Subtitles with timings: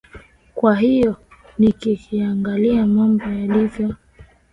[0.55, 1.15] kwa hiyo
[1.57, 3.95] ni nikiangalia mambo yalivyo